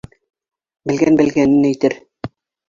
[0.91, 1.97] Белгән белгәнен әйтер.